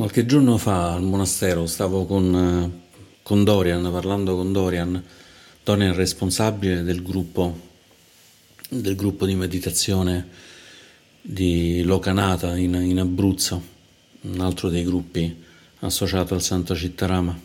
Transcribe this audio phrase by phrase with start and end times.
[0.00, 2.88] Qualche giorno fa al monastero stavo con, eh,
[3.22, 5.04] con Dorian, parlando con Dorian.
[5.62, 7.54] Dorian è responsabile del gruppo,
[8.70, 10.26] del gruppo di meditazione
[11.20, 13.62] di Locanata in, in Abruzzo,
[14.22, 15.36] un altro dei gruppi
[15.80, 17.38] associato al Santo Cittarama.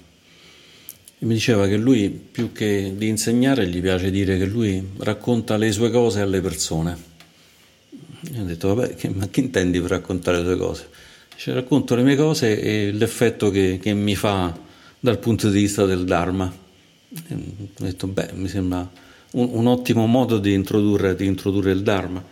[1.18, 5.74] Mi diceva che lui, più che di insegnare, gli piace dire che lui racconta le
[5.74, 6.98] sue cose alle persone.
[8.32, 11.05] E ho detto, vabbè, che, ma che intendi per raccontare le tue cose?
[11.38, 14.58] Ci racconto le mie cose e l'effetto che, che, mi fa
[14.98, 16.52] dal punto di vista del Dharma.
[17.28, 18.90] E ho detto, beh, mi sembra
[19.32, 22.24] un, un ottimo modo di introdurre, di introdurre, il Dharma.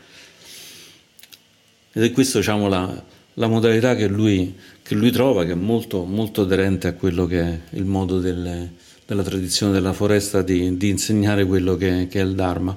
[1.92, 6.06] Ed è questa, diciamo, la, la modalità che lui, che lui, trova, che è molto,
[6.06, 8.72] molto aderente a quello che è il modo delle,
[9.06, 12.76] della tradizione della foresta di, di insegnare quello che, che, è il Dharma.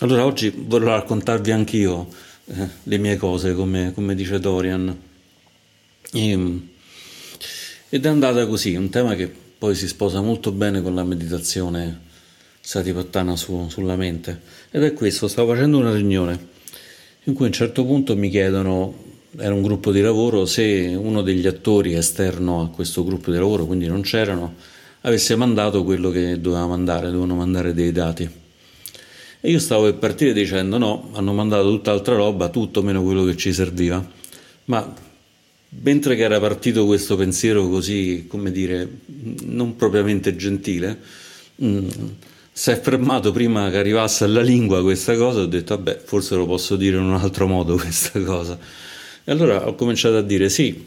[0.00, 2.26] Allora oggi vorrò raccontarvi anch'io
[2.82, 4.96] le mie cose, come, come dice Dorian.
[6.12, 6.60] E,
[7.90, 12.06] ed è andata così, un tema che poi si sposa molto bene con la meditazione
[12.60, 14.40] Satipattana su, sulla mente.
[14.70, 16.56] Ed è questo, stavo facendo una riunione
[17.24, 18.94] in cui a un certo punto mi chiedono,
[19.38, 23.66] era un gruppo di lavoro, se uno degli attori esterno a questo gruppo di lavoro,
[23.66, 24.54] quindi non c'erano,
[25.02, 28.28] avesse mandato quello che doveva mandare, dovevano mandare dei dati.
[29.40, 33.36] E io stavo per partire dicendo no, hanno mandato tutt'altra roba, tutto meno quello che
[33.36, 34.04] ci serviva.
[34.64, 34.94] Ma
[35.80, 38.88] mentre che era partito questo pensiero così, come dire,
[39.44, 40.98] non propriamente gentile,
[41.56, 41.88] mh, mm,
[42.52, 46.44] si è fermato prima che arrivasse alla lingua questa cosa, ho detto vabbè, forse lo
[46.44, 48.58] posso dire in un altro modo questa cosa.
[49.22, 50.84] E allora ho cominciato a dire sì,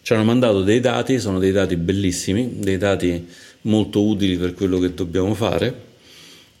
[0.00, 3.26] ci hanno mandato dei dati, sono dei dati bellissimi, dei dati
[3.62, 5.88] molto utili per quello che dobbiamo fare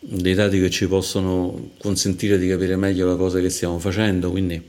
[0.02, 4.60] dei dati che ci possono consentire di capire meglio la cosa che stiamo facendo, quindi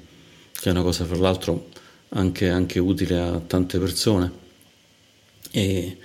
[0.52, 1.70] che è una cosa fra l'altro
[2.10, 4.40] anche, anche utile a tante persone.
[5.52, 5.98] E,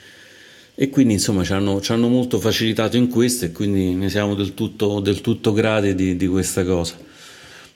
[0.75, 4.35] e quindi insomma ci hanno, ci hanno, molto facilitato in questo e quindi ne siamo
[4.35, 6.97] del tutto, del tutto grati di, di, questa cosa.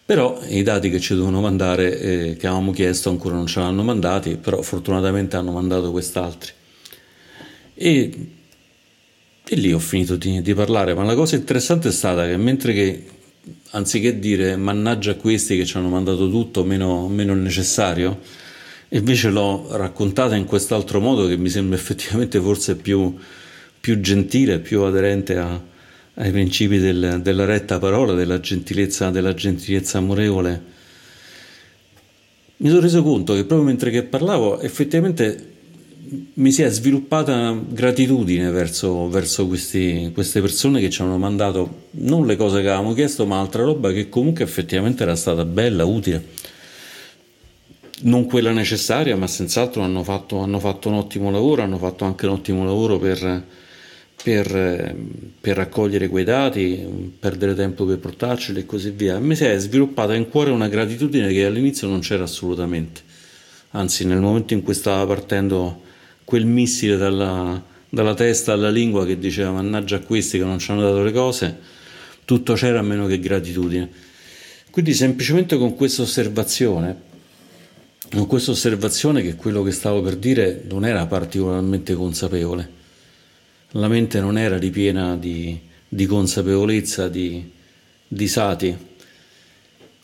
[0.04, 3.82] Però i dati che ci dovevano mandare, eh, che avevamo chiesto, ancora non ce l'hanno
[3.82, 6.52] mandati, però fortunatamente hanno mandato quest'altri.
[7.74, 8.28] E
[9.52, 12.72] e lì ho finito di, di, parlare, ma la cosa interessante è stata che mentre
[12.72, 13.04] che,
[13.70, 18.20] anziché dire mannaggia questi che ci hanno mandato tutto meno, meno il necessario,
[18.90, 23.12] invece l'ho raccontata in quest'altro modo che mi sembra effettivamente forse più,
[23.80, 25.60] più gentile, più aderente a,
[26.14, 30.62] ai principi del, della retta parola, della gentilezza, della gentilezza amorevole.
[32.58, 35.54] Mi sono reso conto che proprio mentre che parlavo effettivamente
[36.34, 42.26] mi si è sviluppata gratitudine verso, verso questi, queste persone che ci hanno mandato non
[42.26, 46.38] le cose che avevamo chiesto, ma altra roba che comunque effettivamente era stata bella, utile.
[48.02, 52.26] Non quella necessaria, ma senz'altro hanno fatto, hanno fatto un ottimo lavoro, hanno fatto anche
[52.26, 53.44] un ottimo lavoro per,
[54.22, 54.96] per,
[55.40, 59.18] per, raccogliere quei dati, perdere tempo per portarceli e così via.
[59.18, 63.02] Mi si è sviluppata in cuore una gratitudine che all'inizio non c'era assolutamente.
[63.72, 65.88] Anzi, nel momento in cui stava partendo
[66.30, 70.70] quel missile dalla, dalla testa alla lingua che diceva mannaggia a questi che non ci
[70.70, 71.58] hanno dato le cose,
[72.24, 73.90] tutto c'era a meno che gratitudine.
[74.70, 76.96] Quindi semplicemente con questa osservazione,
[78.12, 82.70] con questa osservazione che quello che stavo per dire non era particolarmente consapevole,
[83.72, 85.58] la mente non era ripiena di,
[85.88, 87.50] di consapevolezza, di,
[88.06, 88.76] di sati.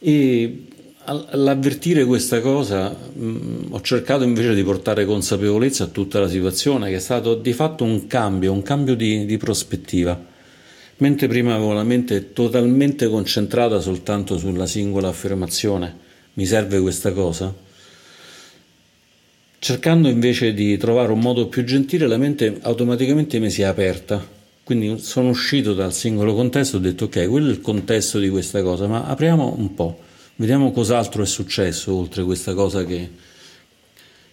[0.01, 0.65] E
[1.09, 6.91] All'avvertire questa cosa mh, mm, ho cercato invece di portare consapevolezza a tutta la situazione
[6.91, 10.21] che è stato di fatto un cambio, un cambio di, di prospettiva.
[10.97, 15.97] Mentre prima avevo la mente totalmente concentrata soltanto sulla singola affermazione,
[16.33, 17.55] mi serve questa cosa?
[19.61, 24.27] Cercando invece di trovare un modo più gentile, la mente automaticamente mi si è aperta.
[24.65, 28.29] Quindi sono uscito dal singolo contesto e ho detto ok, quello è il contesto di
[28.29, 30.06] questa cosa, ma apriamo un po'.
[30.39, 33.11] Vediamo cos'altro è successo oltre questa cosa che,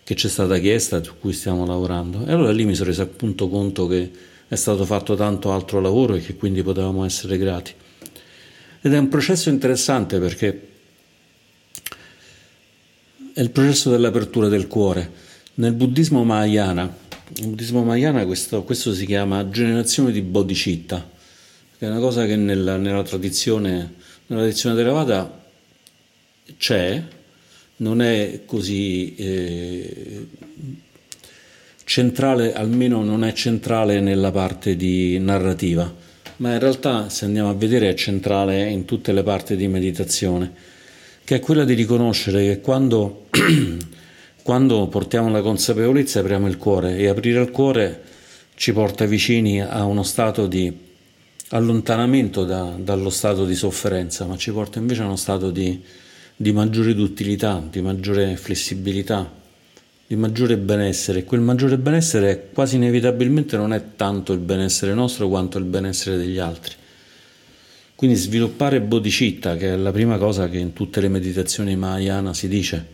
[0.03, 2.25] che ci è stata chiesta, su cui stiamo lavorando.
[2.25, 4.11] E allora lì mi sono reso appunto conto che
[4.49, 7.73] è stato fatto tanto altro lavoro e che quindi potevamo essere grati.
[8.81, 10.67] Ed è un processo interessante perché
[13.33, 15.09] è il processo dell'apertura del cuore.
[15.53, 16.97] Nel buddismo Mahayana,
[17.37, 21.09] nel buddismo Mahayana questo, questo si chiama generazione di bodhicitta,
[21.77, 23.93] che è una cosa che nella, nella tradizione,
[24.27, 25.42] nella tradizione Theravada
[26.57, 27.01] c'è,
[27.77, 30.27] non è così eh,
[31.83, 35.93] centrale, almeno non è centrale nella parte di narrativa,
[36.37, 40.51] ma in realtà se andiamo a vedere è centrale in tutte le parti di meditazione,
[41.23, 43.27] che è quella di riconoscere che quando
[44.43, 46.97] quando portiamo la consapevolezza apriamo il cuore.
[46.97, 48.01] E aprire il cuore
[48.55, 50.71] ci porta vicini a uno stato di
[51.49, 55.81] allontanamento da, dallo stato di sofferenza, ma ci porta invece a uno stato di,
[56.35, 59.31] di maggiore duttilità, di maggiore flessibilità,
[60.07, 61.23] di maggiore benessere.
[61.23, 66.39] Quel maggiore benessere quasi inevitabilmente non è tanto il benessere nostro quanto il benessere degli
[66.39, 66.73] altri.
[67.95, 72.47] Quindi sviluppare bodhicitta, che è la prima cosa che in tutte le meditazioni Mahayana si
[72.47, 72.85] dice,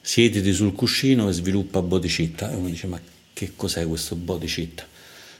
[0.00, 2.50] siediti sul cuscino e sviluppa bodhicitta.
[2.50, 2.98] E uno dice, ma
[3.32, 4.86] che cos'è questo bodhicitta?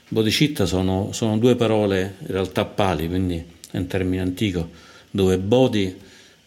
[0.09, 4.69] Bodhicitta sono, sono due parole, in realtà pali, quindi è un termine antico,
[5.09, 5.95] dove bodhi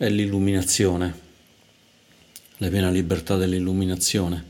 [0.00, 1.14] è l'illuminazione,
[2.56, 4.42] la piena libertà dell'illuminazione.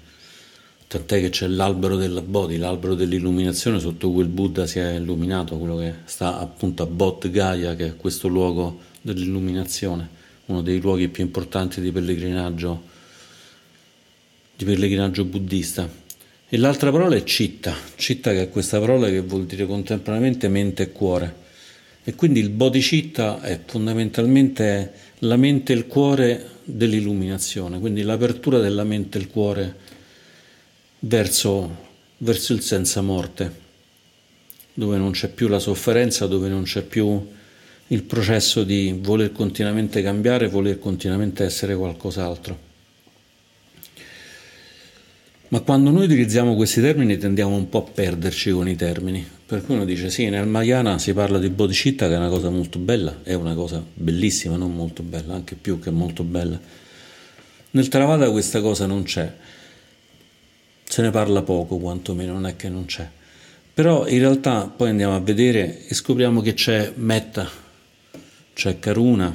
[0.87, 5.59] Tant'è che c'è l'albero della Bodhi, l'albero dell'illuminazione sotto cui il Buddha si è illuminato,
[5.59, 10.09] quello che sta appunto a Bodh Gaya, che è questo luogo dell'illuminazione,
[10.47, 12.83] uno dei luoghi più importanti di pellegrinaggio,
[14.55, 15.91] di pellegrinaggio buddista.
[16.49, 20.85] E l'altra parola è citta, citta che è questa parola che vuol dire contemporaneamente mente
[20.85, 21.49] e cuore.
[22.03, 28.85] E quindi il bodhicitta è fondamentalmente la mente e il cuore dell'illuminazione, quindi l'apertura della
[28.85, 29.77] mente e il cuore
[31.01, 31.77] verso,
[32.19, 33.69] verso il senza morte,
[34.73, 37.29] dove non c'è più la sofferenza, dove non c'è più
[37.89, 42.69] il processo di voler continuamente cambiare, voler continuamente essere qualcos'altro.
[45.49, 49.39] Ma quando noi utilizziamo questi termini tendiamo un po' a perderci con i termini.
[49.51, 52.51] Per cui uno dice sì, nel Mayana si parla di bodhicitta che è una cosa
[52.51, 56.57] molto bella, è una cosa bellissima, non molto bella, anche più che molto bella.
[57.73, 59.35] Nel Theravada questa cosa non c'è,
[60.85, 63.11] se ne parla poco quantomeno, non è che non c'è.
[63.75, 67.51] Però in realtà poi andiamo a vedere e scopriamo che c'è Metta,
[68.55, 69.35] c'è Karuna,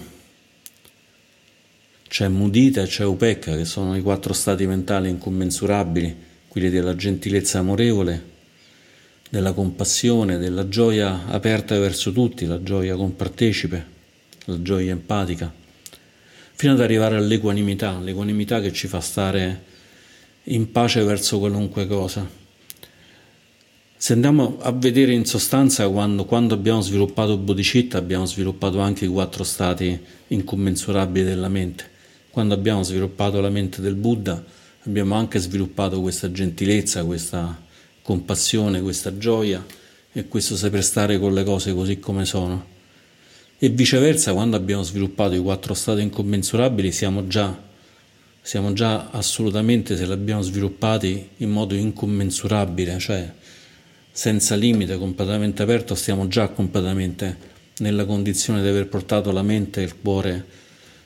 [2.07, 6.15] c'è mudita e c'è upecca, che sono i quattro stati mentali incommensurabili,
[6.47, 8.34] quelli della gentilezza amorevole,
[9.29, 13.85] della compassione, della gioia aperta verso tutti, la gioia compartecipe,
[14.45, 15.51] la gioia empatica,
[16.53, 19.63] fino ad arrivare all'equanimità, l'equanimità che ci fa stare
[20.43, 22.43] in pace verso qualunque cosa.
[23.97, 29.07] Se andiamo a vedere in sostanza quando, quando abbiamo sviluppato Bodhicitta abbiamo sviluppato anche i
[29.07, 31.93] quattro stati incommensurabili della mente
[32.35, 34.43] quando abbiamo sviluppato la mente del Buddha,
[34.83, 37.63] abbiamo anche sviluppato questa gentilezza, questa
[38.05, 39.65] compassione, questa gioia
[40.11, 42.73] e questo saper stare con le cose così come sono.
[43.57, 47.59] E viceversa, quando abbiamo sviluppato i quattro stati incommensurabili, siamo già,
[48.41, 53.33] siamo già assolutamente, se li abbiamo sviluppati in modo incommensurabile, cioè
[54.11, 59.85] senza limite, completamente aperto, stiamo già completamente nella condizione di aver portato la mente e
[59.85, 60.45] il cuore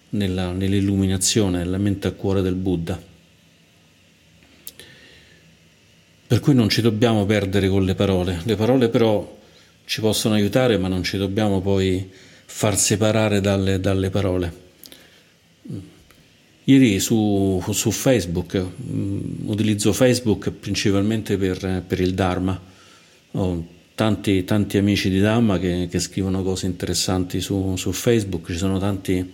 [0.10, 3.02] nella, nell'illuminazione, nella mente a cuore del Buddha.
[6.30, 8.42] Per cui non ci dobbiamo perdere con le parole.
[8.44, 9.38] Le parole però
[9.86, 12.08] ci possono aiutare, ma non ci dobbiamo poi
[12.46, 14.54] far separare dalle, dalle parole.
[16.66, 22.62] Ieri su, su Facebook, um, utilizzo Facebook principalmente per, per, il Dharma.
[23.32, 23.66] Ho
[23.96, 28.78] tanti, tanti amici di Dhamma che, che scrivono cose interessanti su, su Facebook, ci sono
[28.78, 29.34] tanti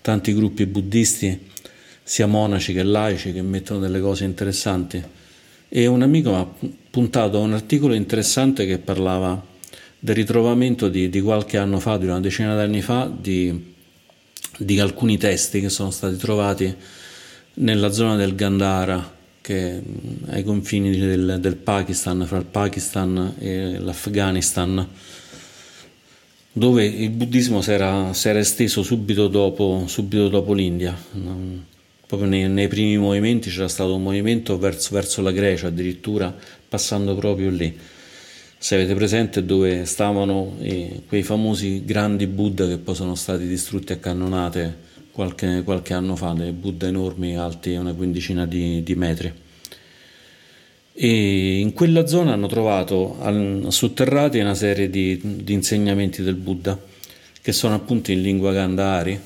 [0.00, 1.38] tanti gruppi buddisti,
[2.02, 5.02] sia monaci che laici, che mettono delle cose interessanti.
[5.72, 9.40] E un amico mi ha puntato a un articolo interessante che parlava
[10.00, 13.72] del ritrovamento di, di qualche anno fa, di una decina d'anni fa, di,
[14.58, 16.74] di alcuni testi che sono stati trovati
[17.54, 19.80] nella zona del Gandhara, che è
[20.30, 24.88] ai confini del, del Pakistan, fra il Pakistan e l'Afghanistan
[26.52, 30.96] dove il buddismo si era, esteso subito dopo, subito dopo l'India.
[32.10, 36.36] Proprio nei, nei, primi movimenti c'era stato un movimento verso, verso la Grecia, addirittura
[36.68, 37.72] passando proprio lì.
[38.58, 43.92] Se avete presente dove stavano eh, quei famosi grandi Buddha che poi sono stati distrutti
[43.92, 44.76] a cannonate
[45.12, 49.32] qualche, qualche anno fa, dei Buddha enormi alti una quindicina di, di metri
[50.92, 56.76] e in quella zona hanno trovato sotterrati una serie di, di, insegnamenti del Buddha
[57.40, 59.18] che sono appunto in lingua Gandhari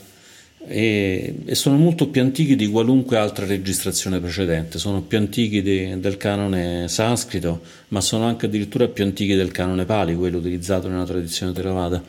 [0.67, 5.99] e, e, sono molto più antichi di qualunque altra registrazione precedente, sono più antichi di,
[6.01, 11.05] del canone sanscrito, ma sono anche addirittura più antichi del canone Pali, quello utilizzato nella
[11.05, 12.03] tradizione Theravada.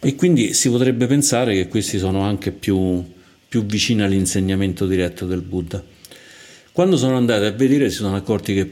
[0.00, 3.02] E quindi si potrebbe pensare che questi sono anche più,
[3.48, 5.82] più vicini all'insegnamento diretto del Buddha.
[6.72, 8.70] Quando sono andati a vedere si sono accorti che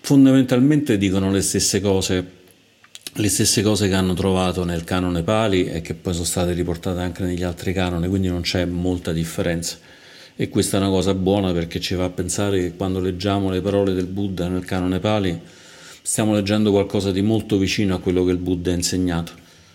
[0.00, 2.24] fondamentalmente dicono le stesse cose,
[3.16, 7.00] le stesse cose che hanno trovato nel canone Pali e che poi sono state riportate
[7.00, 9.76] anche negli altri canoni, quindi non c'è molta differenza.
[10.34, 13.92] e questa è una cosa buona perché ci fa pensare che quando leggiamo le parole
[13.92, 15.38] del Buddha nel canone Pali
[16.00, 19.32] stiamo leggendo qualcosa di molto vicino a quello che il Buddha ha insegnato.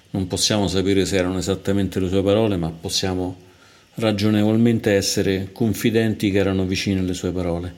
[0.09, 3.37] Non possiamo sapere se erano esattamente le sue parole, ma possiamo
[3.95, 7.73] ragionevolmente essere confidenti che erano vicine alle sue parole.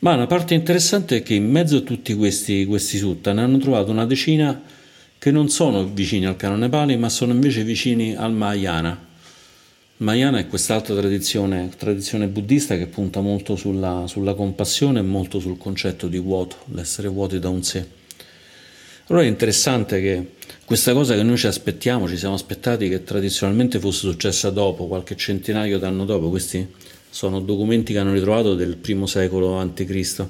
[0.00, 3.58] Ma una parte interessante è che in mezzo a tutti questi, questi sutta ne hanno
[3.58, 4.76] trovato una decina
[5.18, 9.06] che non sono vicini al canone Pali, ma sono invece vicini al Mahayana,
[10.00, 15.58] Mahayana è quest'altra tradizione, tradizione buddista che punta molto sulla, sulla, compassione e molto sul
[15.58, 17.84] concetto di vuoto, l'essere vuoti da un sé.
[19.06, 20.34] Allora è interessante che
[20.64, 25.16] questa cosa che noi ci aspettiamo, ci siamo aspettati che tradizionalmente fosse successa dopo, qualche
[25.16, 26.64] centinaio d'anno dopo, questi
[27.10, 30.26] sono documenti che hanno ritrovato del primo secolo a.C.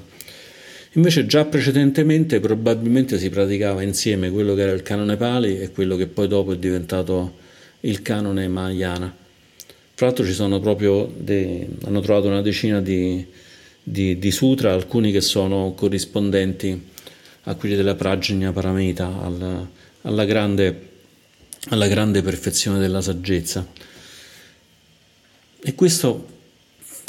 [0.93, 5.95] Invece già precedentemente probabilmente si praticava insieme quello che era il canone Pali e quello
[5.95, 7.37] che poi dopo è diventato
[7.81, 9.15] il canone Mahayana.
[9.93, 13.23] Fra l'altro ci sono proprio, de, hanno trovato una decina di,
[13.83, 16.87] di, di, sutra, alcuni che sono corrispondenti
[17.43, 19.69] a quelli della Prajna Paramita, alla,
[20.03, 20.89] alla, grande,
[21.69, 23.67] alla grande perfezione della saggezza.
[25.61, 26.27] E questo,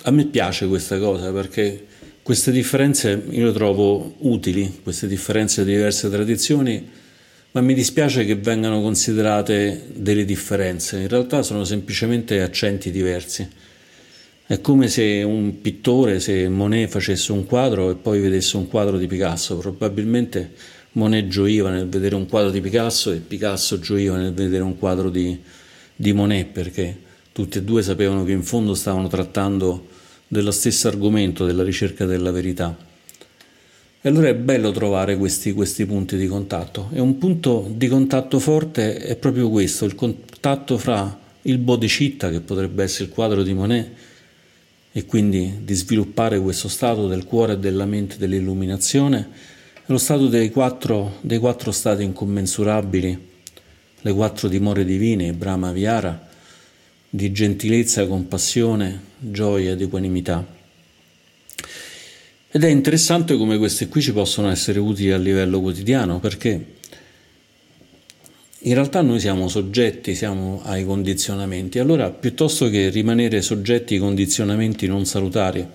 [0.03, 1.87] a me piace questa cosa perché
[2.23, 6.99] queste differenze io le trovo utili, queste differenze di diverse tradizioni
[7.53, 13.49] ma mi dispiace che vengano considerate delle differenze, in realtà sono semplicemente accenti diversi.
[14.47, 18.99] È come se un pittore, se Monet facesse un quadro e poi vedesse un quadro
[18.99, 20.53] di Picasso, probabilmente
[20.93, 25.11] Monet gioiva nel vedere un quadro di Picasso e Picasso gioiva nel vedere un quadro
[25.11, 25.37] di,
[25.97, 26.97] di Monet, perché
[27.33, 29.89] tutti e due sapevano che in fondo stavano trattando
[30.33, 32.77] dello stesso argomento, della ricerca della verità.
[34.01, 36.89] E allora è bello trovare questi, questi, punti di contatto.
[36.93, 42.41] E un punto di contatto forte è proprio questo, il contatto fra il bodhicitta, che
[42.41, 43.91] potrebbe essere il quadro di Monet,
[44.93, 49.29] e quindi di sviluppare questo stato del cuore e della mente dell'illuminazione,
[49.87, 53.29] lo stato dei quattro, dei quattro stati incommensurabili,
[54.01, 56.29] le quattro dimore divine, Brahma Viara,
[57.09, 60.45] di gentilezza, compassione, gioia ed equanimità.
[62.53, 66.79] Ed è interessante come queste qui ci possono essere utili a livello quotidiano perché
[68.63, 74.87] in realtà noi siamo soggetti, siamo ai condizionamenti, allora piuttosto che rimanere soggetti ai condizionamenti
[74.87, 75.67] non salutari,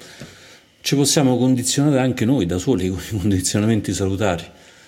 [0.82, 4.44] ci possiamo condizionare anche noi da soli con i condizionamenti salutari.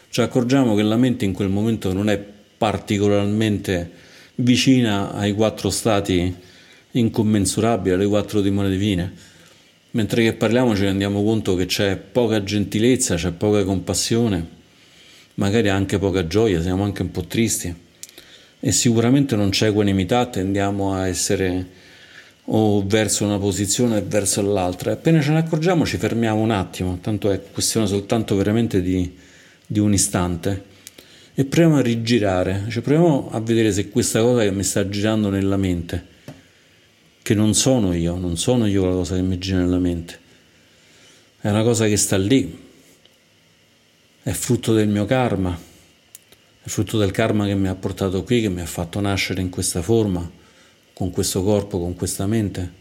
[0.09, 2.23] Ci accorgiamo che la mente in quel momento non è
[2.57, 3.89] particolarmente
[4.35, 6.35] vicina ai quattro stati
[6.99, 9.35] incommensurabili, alle quattro dimore divine
[9.97, 14.45] mentre che parliamo ci rendiamo conto che c'è poca gentilezza, c'è poca compassione,
[15.35, 17.73] magari anche poca gioia, siamo anche un po' tristi
[18.59, 21.85] e sicuramente non c'è equanimità, tendiamo a essere
[22.49, 24.91] o verso una posizione o verso l'altra.
[24.91, 29.15] Appena ce ne accorgiamo ci fermiamo un attimo, tanto è questione soltanto veramente di,
[29.65, 30.75] di un istante
[31.33, 35.29] e proviamo a rigirare, cioè proviamo a vedere se questa cosa che mi sta girando
[35.29, 36.15] nella mente
[37.27, 40.17] che non sono io, non sono io la cosa che mi gira nella mente,
[41.41, 42.57] è una cosa che sta lì,
[44.23, 45.59] è frutto del mio karma,
[46.63, 49.49] è frutto del karma che mi ha portato qui, che mi ha fatto nascere in
[49.49, 50.31] questa forma,
[50.93, 52.71] con questo corpo, con questa mente,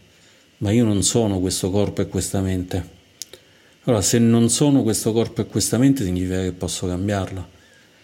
[0.58, 2.88] ma io non sono questo corpo e questa mente.
[3.82, 7.48] Allora, se non sono questo corpo e questa mente, significa che posso cambiarla.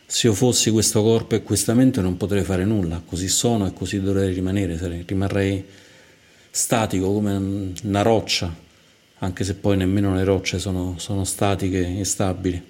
[0.06, 3.72] Se io fossi questo corpo e questa mente non potrei fare nulla, così sono e
[3.72, 5.64] così dovrei rimanere, rimarrei
[6.54, 8.54] statico come una roccia,
[9.20, 12.62] anche se poi nemmeno le rocce sono, sono statiche e stabili,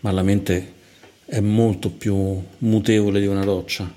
[0.00, 0.74] ma la mente
[1.24, 3.90] è molto più mutevole di una roccia.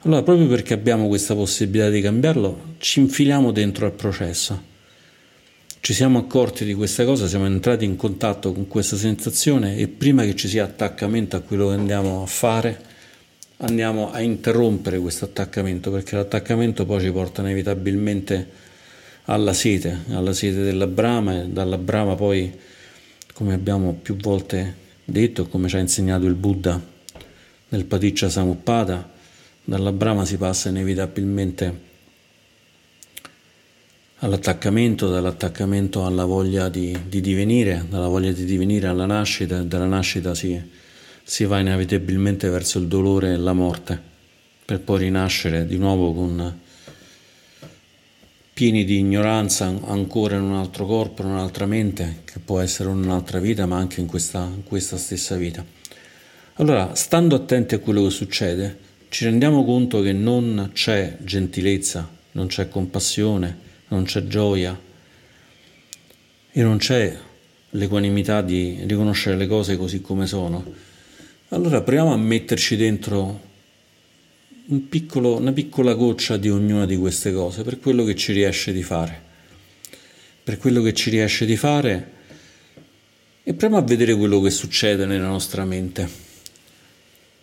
[0.00, 4.74] Allora, proprio perché abbiamo questa possibilità di cambiarlo, ci infiliamo dentro al processo.
[5.78, 10.24] Ci siamo accorti di questa cosa, siamo entrati in contatto con questa sensazione e prima
[10.24, 12.94] che ci sia attaccamento a quello che andiamo a fare,
[13.58, 18.64] andiamo a interrompere questo attaccamento perché l'attaccamento poi ci porta inevitabilmente
[19.24, 22.52] alla sete, alla sete della brama e dalla brama poi,
[23.32, 26.80] come abbiamo più volte detto come ci ha insegnato il Buddha
[27.68, 29.10] nel Paticcia Samuppada,
[29.64, 31.84] dalla brama si passa inevitabilmente
[34.18, 40.34] all'attaccamento, dall'attaccamento alla voglia di, di divenire, dalla voglia di divenire alla nascita dalla nascita
[40.34, 40.60] si
[41.28, 44.00] si va inevitabilmente verso il dolore e la morte,
[44.64, 46.60] per poi rinascere di nuovo con
[48.54, 53.40] pieni di ignoranza ancora in un altro corpo, in un'altra mente, che può essere un'altra
[53.40, 55.64] vita, ma anche in questa, in questa stessa vita.
[56.54, 58.78] Allora, stando attenti a quello che succede,
[59.08, 64.80] ci rendiamo conto che non c'è gentilezza, non c'è compassione, non c'è gioia
[66.52, 67.18] e non c'è
[67.70, 70.94] l'equanimità di riconoscere le cose così come sono,
[71.48, 73.40] allora proviamo a metterci dentro
[74.66, 78.72] un piccolo, una piccola goccia di ognuna di queste cose per quello che ci riesce
[78.72, 79.22] di fare.
[80.42, 82.12] Per quello che ci riesce di fare
[83.42, 86.08] e proviamo a vedere quello che succede nella nostra mente.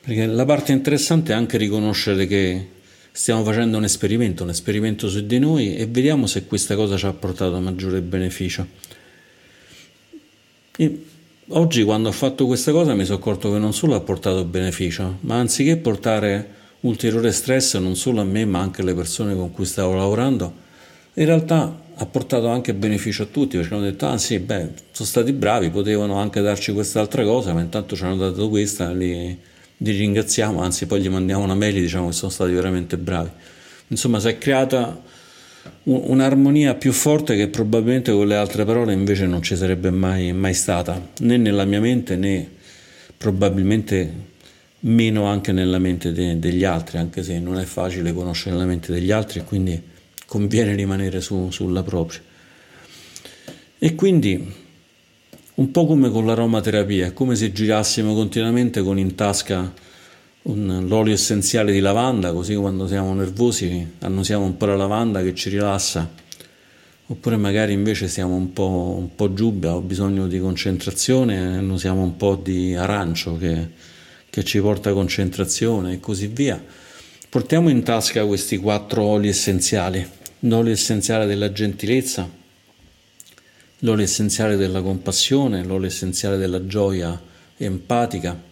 [0.01, 2.67] Perché la parte interessante è anche riconoscere che
[3.09, 7.05] stiamo facendo un esperimento, un esperimento su di noi e vediamo se questa cosa ci
[7.05, 8.67] ha portato maggiore beneficio.
[10.75, 11.05] E
[11.49, 15.17] oggi quando ho fatto questa cosa mi sono accorto che non solo ha portato beneficio,
[15.21, 19.65] ma anziché portare ulteriore stress non solo a me ma anche alle persone con cui
[19.65, 20.53] stavo lavorando,
[21.13, 25.07] in realtà ha portato anche beneficio a tutti perché hanno detto ah sì beh sono
[25.07, 29.37] stati bravi potevano anche darci quest'altra cosa ma intanto ci hanno dato questa li,
[29.77, 33.29] li ringraziamo anzi poi gli mandiamo una mail e diciamo che sono stati veramente bravi.
[33.89, 34.99] Insomma si è creata
[35.83, 40.53] un'armonia più forte che probabilmente con le altre parole invece non ci sarebbe mai, mai
[40.53, 42.49] stata né nella mia mente né
[43.17, 44.31] probabilmente
[44.81, 48.91] meno anche nella mente de, degli altri anche se non è facile conoscere la mente
[48.91, 49.81] degli altri e quindi
[50.33, 52.19] conviene rimanere su, sulla propria.
[53.77, 54.51] E quindi,
[55.55, 59.71] un po' come con l'aromaterapia, è come se girassimo continuamente con in tasca
[60.43, 65.33] un, l'olio essenziale di lavanda, così quando siamo nervosi annusiamo un po' la lavanda che
[65.35, 66.11] ci rilassa,
[67.05, 72.17] oppure magari invece siamo un po', un po giù, abbiamo bisogno di concentrazione, annusiamo un
[72.17, 73.69] po' di arancio che,
[74.29, 76.63] che ci porta concentrazione e così via.
[77.29, 82.29] Portiamo in tasca questi quattro oli essenziali l'olio essenziale della gentilezza,
[83.79, 87.19] l'olio essenziale della compassione, l'olio essenziale della gioia
[87.57, 88.51] empatica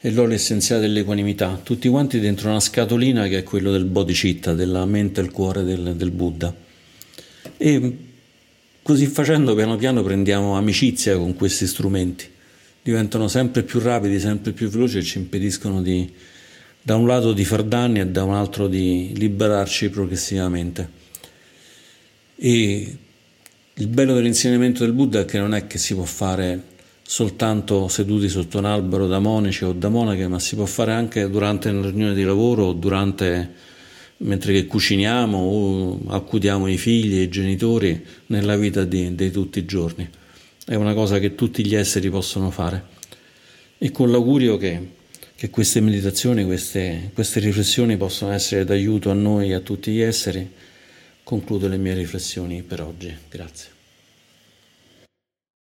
[0.00, 4.84] e l'olio essenziale dell'equanimità, tutti quanti dentro una scatolina che è quello del bodhicitta, della
[4.86, 6.54] mente e il cuore del, del Buddha.
[7.56, 7.96] E
[8.82, 12.26] così facendo piano piano prendiamo amicizia con questi strumenti,
[12.82, 16.10] diventano sempre più rapidi, sempre più veloci e ci impediscono di
[16.88, 20.88] da un lato di far danni e da un altro di liberarci progressivamente.
[22.34, 22.96] E
[23.74, 26.62] il bello dell'insegnamento del Buddha è che non è che si può fare
[27.10, 31.26] soltanto seduti sotto un albero da monaci o da monache, ma si può fare anche
[31.30, 33.66] durante le riunioni di lavoro o durante
[34.18, 39.64] mentre cuciniamo o accudiamo i figli e i genitori nella vita di, di tutti i
[39.64, 40.06] giorni.
[40.66, 42.96] È una cosa che tutti gli esseri possono fare.
[43.78, 44.96] E con l'augurio che
[45.34, 50.00] che queste meditazioni, queste, queste riflessioni possano essere d'aiuto a noi e a tutti gli
[50.00, 50.50] esseri.
[51.22, 53.16] Concludo le mie riflessioni per oggi.
[53.30, 53.77] Grazie.